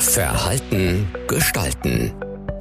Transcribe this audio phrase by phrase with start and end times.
[0.00, 2.12] Verhalten gestalten.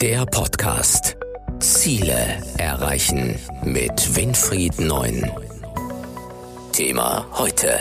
[0.01, 1.15] Der Podcast.
[1.59, 5.31] Ziele erreichen mit Winfried Neun.
[6.73, 7.79] Thema heute.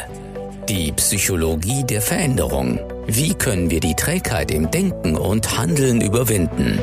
[0.68, 2.78] Die Psychologie der Veränderung.
[3.06, 6.80] Wie können wir die Trägheit im Denken und Handeln überwinden?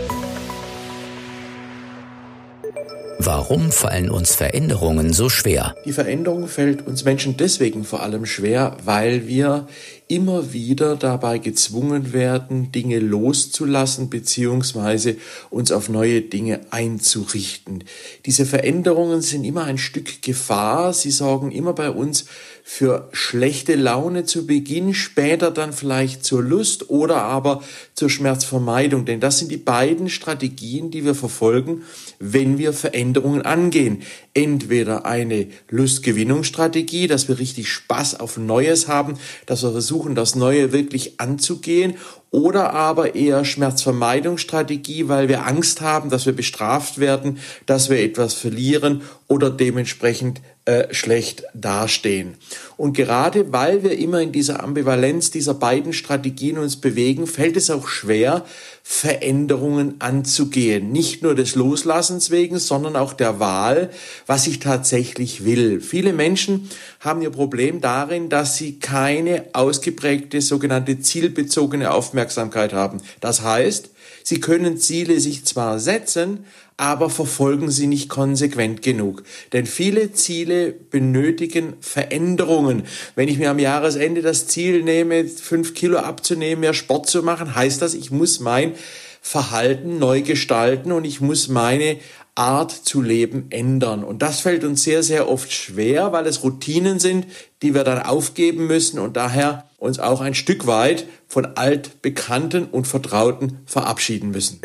[3.18, 5.76] Warum fallen uns Veränderungen so schwer?
[5.86, 9.68] Die Veränderung fällt uns Menschen deswegen vor allem schwer, weil wir
[10.08, 15.16] immer wieder dabei gezwungen werden, Dinge loszulassen bzw.
[15.50, 17.84] uns auf neue Dinge einzurichten.
[18.26, 22.26] Diese Veränderungen sind immer ein Stück Gefahr, sie sorgen immer bei uns
[22.68, 29.06] für schlechte Laune zu Beginn, später dann vielleicht zur Lust oder aber zur Schmerzvermeidung.
[29.06, 31.84] Denn das sind die beiden Strategien, die wir verfolgen,
[32.20, 34.04] wenn wir Veränderungen angehen.
[34.34, 40.72] Entweder eine Lustgewinnungsstrategie, dass wir richtig Spaß auf Neues haben, dass wir versuchen, das Neue
[40.72, 41.96] wirklich anzugehen
[42.36, 48.34] oder aber eher Schmerzvermeidungsstrategie, weil wir Angst haben, dass wir bestraft werden, dass wir etwas
[48.34, 52.34] verlieren oder dementsprechend äh, schlecht dastehen.
[52.76, 57.70] Und gerade weil wir immer in dieser Ambivalenz dieser beiden Strategien uns bewegen, fällt es
[57.70, 58.44] auch schwer,
[58.82, 60.92] Veränderungen anzugehen.
[60.92, 63.92] Nicht nur des Loslassens wegen, sondern auch der Wahl,
[64.28, 65.82] was ich tatsächlich will.
[65.82, 72.25] Viele Menschen haben ihr Problem darin, dass sie keine ausgeprägte sogenannte zielbezogene Aufmerksamkeit
[72.74, 73.02] haben.
[73.20, 73.90] Das heißt,
[74.24, 76.46] sie können Ziele sich zwar setzen,
[76.78, 79.24] aber verfolgen sie nicht konsequent genug.
[79.54, 82.84] Denn viele Ziele benötigen Veränderungen.
[83.16, 87.56] Wenn ich mir am Jahresende das Ziel nehme, fünf Kilo abzunehmen, mehr Sport zu machen,
[87.56, 88.74] heißt das, ich muss mein
[89.22, 91.98] Verhalten neu gestalten und ich muss meine
[92.36, 94.04] Art zu leben ändern.
[94.04, 97.28] Und das fällt uns sehr, sehr oft schwer, weil es Routinen sind,
[97.62, 102.88] die wir dann aufgeben müssen und daher uns auch ein Stück weit von altbekannten und
[102.88, 104.60] vertrauten verabschieden müssen.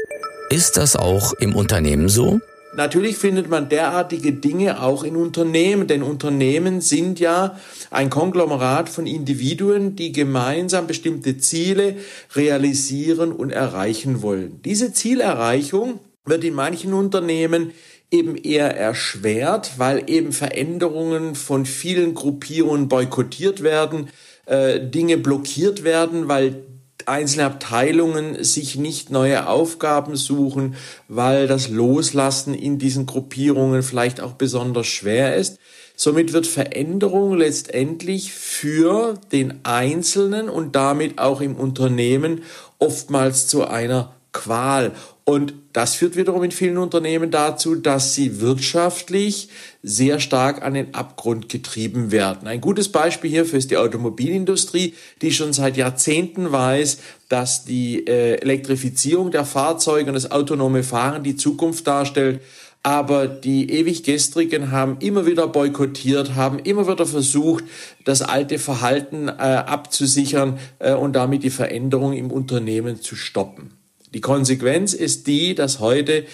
[0.50, 2.40] Ist das auch im Unternehmen so?
[2.74, 7.58] Natürlich findet man derartige Dinge auch in Unternehmen, denn Unternehmen sind ja
[7.90, 11.96] ein Konglomerat von Individuen, die gemeinsam bestimmte Ziele
[12.34, 14.60] realisieren und erreichen wollen.
[14.64, 15.98] Diese Zielerreichung
[16.30, 17.72] wird in manchen Unternehmen
[18.10, 24.08] eben eher erschwert, weil eben Veränderungen von vielen Gruppierungen boykottiert werden,
[24.46, 26.64] äh, Dinge blockiert werden, weil
[27.06, 30.76] einzelne Abteilungen sich nicht neue Aufgaben suchen,
[31.08, 35.58] weil das Loslassen in diesen Gruppierungen vielleicht auch besonders schwer ist.
[35.96, 42.42] Somit wird Veränderung letztendlich für den Einzelnen und damit auch im Unternehmen
[42.78, 44.92] oftmals zu einer Qual.
[45.24, 49.48] Und das führt wiederum in vielen Unternehmen dazu, dass sie wirtschaftlich
[49.82, 52.48] sehr stark an den Abgrund getrieben werden.
[52.48, 56.98] Ein gutes Beispiel hierfür ist die Automobilindustrie, die schon seit Jahrzehnten weiß,
[57.28, 62.40] dass die äh, Elektrifizierung der Fahrzeuge und das autonome Fahren die Zukunft darstellt.
[62.82, 67.64] Aber die ewig Gestrigen haben immer wieder boykottiert, haben immer wieder versucht,
[68.04, 73.79] das alte Verhalten äh, abzusichern äh, und damit die Veränderung im Unternehmen zu stoppen.
[74.12, 76.24] Die Konsequenz ist die, dass heute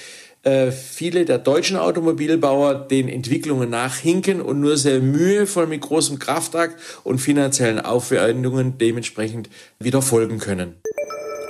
[0.44, 6.80] äh, viele der deutschen Automobilbauer den Entwicklungen nachhinken und nur sehr mühevoll mit großem Kraftakt
[7.04, 10.74] und finanziellen Aufwendungen dementsprechend wieder folgen können.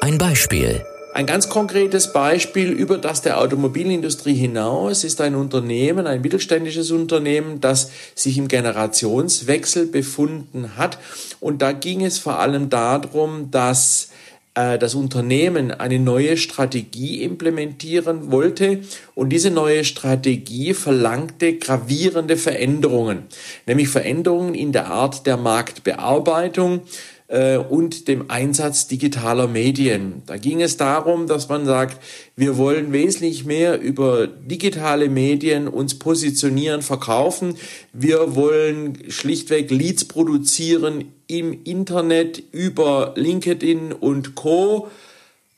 [0.00, 0.82] Ein Beispiel.
[1.14, 7.60] Ein ganz konkretes Beispiel über das der Automobilindustrie hinaus ist ein Unternehmen, ein mittelständisches Unternehmen,
[7.60, 10.98] das sich im Generationswechsel befunden hat.
[11.40, 14.10] Und da ging es vor allem darum, dass
[14.56, 18.80] das Unternehmen eine neue Strategie implementieren wollte
[19.14, 23.24] und diese neue Strategie verlangte gravierende Veränderungen,
[23.66, 26.80] nämlich Veränderungen in der Art der Marktbearbeitung,
[27.28, 30.22] äh, und dem Einsatz digitaler Medien.
[30.26, 32.00] Da ging es darum, dass man sagt,
[32.36, 37.56] wir wollen wesentlich mehr über digitale Medien uns positionieren, verkaufen.
[37.92, 44.88] Wir wollen schlichtweg Leads produzieren im Internet über LinkedIn und Co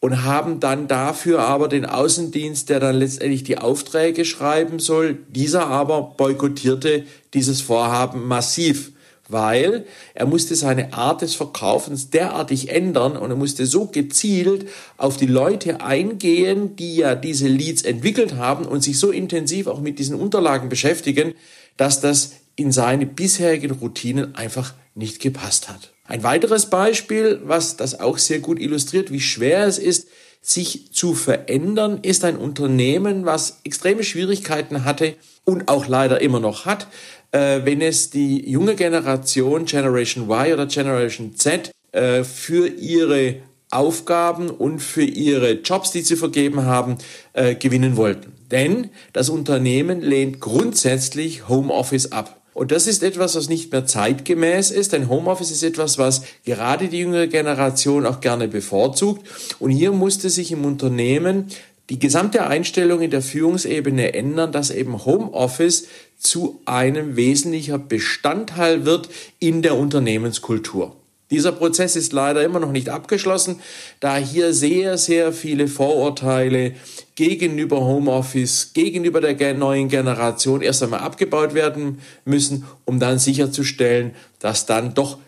[0.01, 5.19] und haben dann dafür aber den Außendienst, der dann letztendlich die Aufträge schreiben soll.
[5.29, 7.05] Dieser aber boykottierte
[7.35, 8.93] dieses Vorhaben massiv
[9.29, 9.85] weil
[10.15, 14.67] er musste seine Art des Verkaufens derartig ändern und er musste so gezielt
[14.97, 19.81] auf die Leute eingehen, die ja diese Leads entwickelt haben und sich so intensiv auch
[19.81, 21.35] mit diesen Unterlagen beschäftigen,
[21.77, 25.93] dass das in seine bisherigen Routinen einfach nicht gepasst hat.
[26.05, 30.09] Ein weiteres Beispiel, was das auch sehr gut illustriert, wie schwer es ist,
[30.41, 35.15] sich zu verändern, ist ein Unternehmen, was extreme Schwierigkeiten hatte
[35.45, 36.87] und auch leider immer noch hat,
[37.33, 43.37] äh, wenn es die junge Generation Generation Y oder Generation Z äh, für ihre
[43.71, 46.97] Aufgaben und für ihre Jobs, die sie vergeben haben,
[47.35, 48.33] äh, gewinnen wollten.
[48.51, 52.38] Denn das Unternehmen lehnt grundsätzlich Homeoffice ab.
[52.59, 56.89] Und das ist etwas, was nicht mehr zeitgemäß ist, denn Homeoffice ist etwas, was gerade
[56.89, 59.25] die jüngere Generation auch gerne bevorzugt.
[59.61, 61.47] Und hier musste sich im Unternehmen
[61.89, 65.87] die gesamte Einstellung in der Führungsebene ändern, dass eben Homeoffice
[66.19, 69.09] zu einem wesentlicher Bestandteil wird
[69.39, 70.97] in der Unternehmenskultur.
[71.31, 73.61] Dieser Prozess ist leider immer noch nicht abgeschlossen,
[74.01, 76.73] da hier sehr, sehr viele Vorurteile
[77.17, 84.65] gegenüber Homeoffice, gegenüber der neuen Generation erst einmal abgebaut werden müssen, um dann sicherzustellen, dass
[84.65, 85.19] dann doch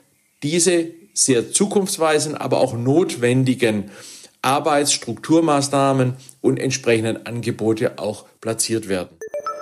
[0.43, 3.91] diese sehr zukunftsweisen, aber auch notwendigen
[4.43, 9.11] Arbeitsstrukturmaßnahmen und entsprechenden Angebote auch platziert werden.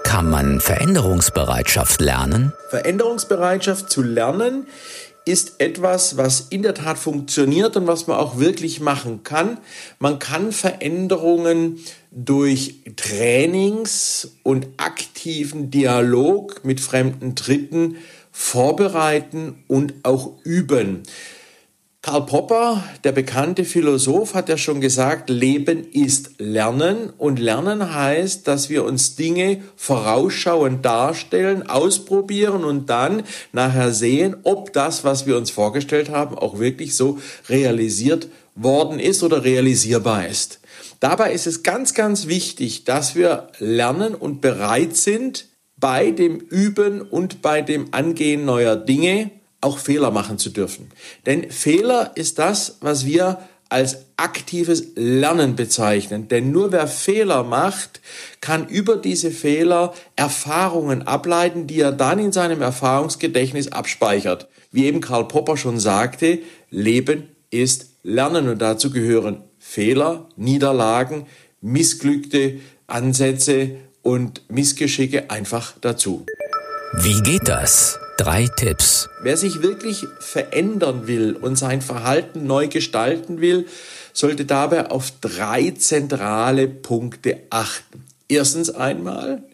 [0.04, 2.52] Kann man Veränderungsbereitschaft lernen?
[2.70, 4.66] Veränderungsbereitschaft zu lernen
[5.28, 9.58] ist etwas, was in der Tat funktioniert und was man auch wirklich machen kann.
[9.98, 11.80] Man kann Veränderungen
[12.10, 17.96] durch Trainings und aktiven Dialog mit fremden Dritten
[18.32, 21.02] vorbereiten und auch üben.
[22.00, 28.46] Karl Popper, der bekannte Philosoph, hat ja schon gesagt, Leben ist Lernen und Lernen heißt,
[28.46, 35.36] dass wir uns Dinge vorausschauend darstellen, ausprobieren und dann nachher sehen, ob das, was wir
[35.36, 37.18] uns vorgestellt haben, auch wirklich so
[37.48, 40.60] realisiert worden ist oder realisierbar ist.
[41.00, 45.46] Dabei ist es ganz, ganz wichtig, dass wir lernen und bereit sind,
[45.76, 49.30] bei dem Üben und bei dem Angehen neuer Dinge
[49.60, 50.90] auch Fehler machen zu dürfen.
[51.26, 53.38] Denn Fehler ist das, was wir
[53.68, 56.28] als aktives Lernen bezeichnen.
[56.28, 58.00] Denn nur wer Fehler macht,
[58.40, 64.48] kann über diese Fehler Erfahrungen ableiten, die er dann in seinem Erfahrungsgedächtnis abspeichert.
[64.72, 66.38] Wie eben Karl Popper schon sagte,
[66.70, 71.26] Leben ist Lernen und dazu gehören Fehler, Niederlagen,
[71.60, 73.72] missglückte Ansätze
[74.02, 76.24] und Missgeschicke einfach dazu.
[76.94, 77.98] Wie geht das?
[78.18, 79.08] Drei Tipps.
[79.22, 83.66] Wer sich wirklich verändern will und sein Verhalten neu gestalten will,
[84.12, 88.02] sollte dabei auf drei zentrale Punkte achten.
[88.26, 89.44] Erstens einmal,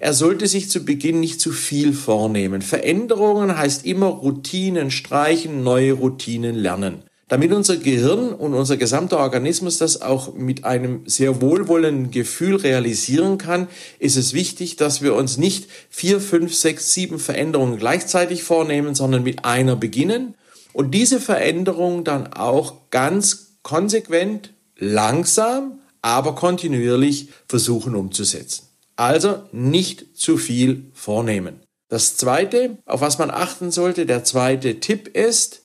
[0.00, 2.60] er sollte sich zu Beginn nicht zu viel vornehmen.
[2.60, 7.04] Veränderungen heißt immer Routinen streichen, neue Routinen lernen.
[7.28, 13.36] Damit unser Gehirn und unser gesamter Organismus das auch mit einem sehr wohlwollenden Gefühl realisieren
[13.36, 18.94] kann, ist es wichtig, dass wir uns nicht vier, fünf, sechs, sieben Veränderungen gleichzeitig vornehmen,
[18.94, 20.34] sondern mit einer beginnen
[20.72, 28.68] und diese Veränderung dann auch ganz konsequent, langsam, aber kontinuierlich versuchen umzusetzen.
[28.96, 31.60] Also nicht zu viel vornehmen.
[31.88, 35.62] Das zweite, auf was man achten sollte, der zweite Tipp ist,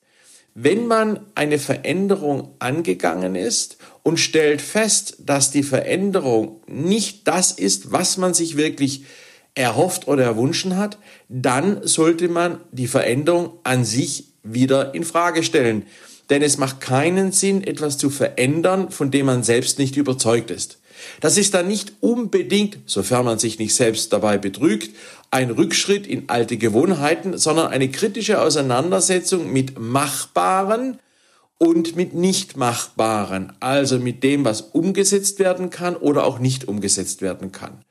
[0.54, 7.90] wenn man eine Veränderung angegangen ist und stellt fest, dass die Veränderung nicht das ist,
[7.90, 9.04] was man sich wirklich
[9.56, 10.98] erhofft oder erwünschen hat,
[11.28, 15.86] dann sollte man die Veränderung an sich wieder in Frage stellen.
[16.30, 20.78] Denn es macht keinen Sinn, etwas zu verändern, von dem man selbst nicht überzeugt ist.
[21.20, 24.90] Das ist dann nicht unbedingt, sofern man sich nicht selbst dabei betrügt,
[25.30, 30.98] ein Rückschritt in alte Gewohnheiten, sondern eine kritische Auseinandersetzung mit Machbaren
[31.58, 37.22] und mit nicht machbaren, also mit dem, was umgesetzt werden kann oder auch nicht umgesetzt
[37.22, 37.84] werden kann.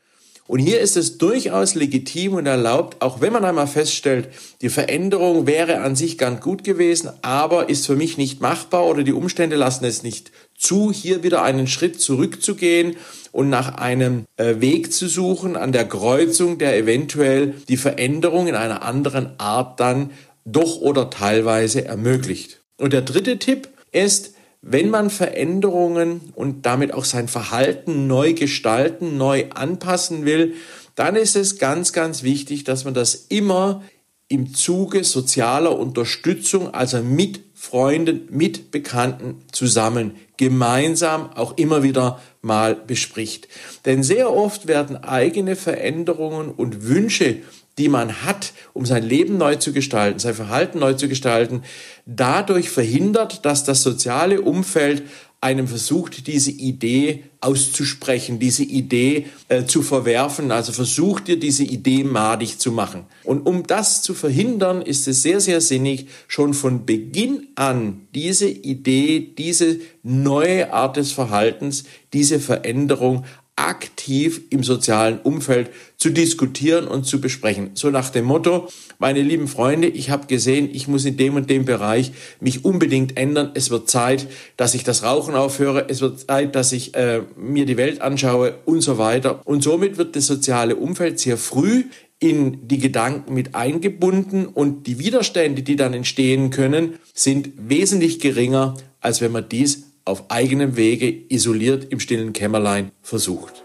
[0.46, 4.28] Und hier ist es durchaus legitim und erlaubt, auch wenn man einmal feststellt,
[4.62, 9.04] die Veränderung wäre an sich ganz gut gewesen, aber ist für mich nicht machbar oder
[9.04, 10.32] die Umstände lassen es nicht
[10.64, 12.96] zu, hier wieder einen Schritt zurückzugehen
[13.32, 18.56] und nach einem äh, Weg zu suchen an der Kreuzung, der eventuell die Veränderung in
[18.56, 20.12] einer anderen Art dann
[20.46, 22.62] doch oder teilweise ermöglicht.
[22.78, 29.18] Und der dritte Tipp ist, wenn man Veränderungen und damit auch sein Verhalten neu gestalten,
[29.18, 30.54] neu anpassen will,
[30.96, 33.84] dann ist es ganz, ganz wichtig, dass man das immer
[34.30, 42.76] im Zuge sozialer Unterstützung, also mit Freunden, mit Bekannten zusammen, gemeinsam auch immer wieder mal
[42.76, 43.48] bespricht.
[43.86, 47.38] Denn sehr oft werden eigene Veränderungen und Wünsche
[47.78, 51.64] die man hat, um sein Leben neu zu gestalten, sein Verhalten neu zu gestalten,
[52.06, 55.02] dadurch verhindert, dass das soziale Umfeld
[55.44, 62.06] einem versucht, diese Idee auszusprechen, diese Idee äh, zu verwerfen, also versucht ihr diese Idee
[62.06, 63.06] madig zu machen.
[63.26, 68.48] Und um das zu verhindern, ist es sehr, sehr sinnig, schon von Beginn an diese
[68.48, 71.84] Idee, diese neue Art des Verhaltens,
[72.14, 77.72] diese Veränderung aktiv im sozialen Umfeld zu diskutieren und zu besprechen.
[77.76, 78.68] So nach dem Motto,
[78.98, 83.16] meine lieben Freunde, ich habe gesehen, ich muss in dem und dem Bereich mich unbedingt
[83.16, 83.52] ändern.
[83.54, 85.86] Es wird Zeit, dass ich das Rauchen aufhöre.
[85.88, 89.42] Es wird Zeit, dass ich äh, mir die Welt anschaue und so weiter.
[89.46, 91.86] Und somit wird das soziale Umfeld sehr früh
[92.20, 98.76] in die Gedanken mit eingebunden und die Widerstände, die dann entstehen können, sind wesentlich geringer,
[99.02, 103.64] als wenn man dies auf eigenem Wege isoliert im stillen Kämmerlein versucht.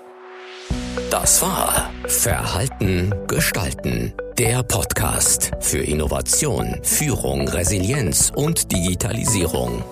[1.11, 4.15] Das war Verhalten gestalten.
[4.39, 9.83] Der Podcast für Innovation, Führung, Resilienz und Digitalisierung.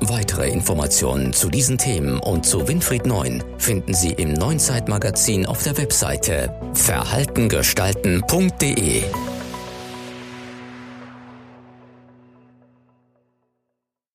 [0.00, 5.78] Weitere Informationen zu diesen Themen und zu Winfried Neun finden Sie im Neunzeitmagazin auf der
[5.78, 9.04] Webseite verhaltengestalten.de.